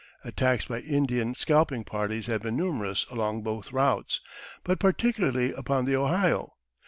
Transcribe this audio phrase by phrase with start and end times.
[0.23, 4.19] Attacks by Indian scalping parties had been numerous along both routes,
[4.63, 6.53] but particularly upon the Ohio.